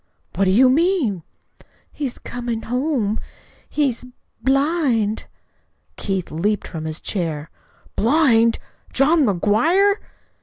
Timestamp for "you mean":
0.51-1.21